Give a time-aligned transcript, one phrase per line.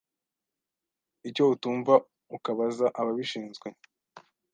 [1.29, 1.93] icyo utumva
[2.37, 3.67] ukabaza ababishinzwe